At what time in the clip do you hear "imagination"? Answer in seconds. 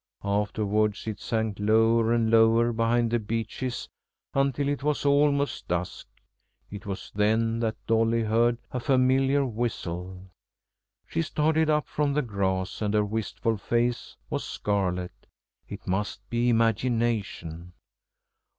16.49-17.73